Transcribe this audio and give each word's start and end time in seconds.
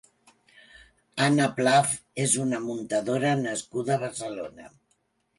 Ana 1.25 1.45
Pfaff 1.59 1.91
és 2.23 2.33
una 2.43 2.61
muntadora 2.69 3.33
nascuda 3.41 3.93
a 3.97 4.03
Barcelona. 4.05 4.67